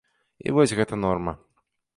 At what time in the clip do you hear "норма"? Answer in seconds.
1.05-1.33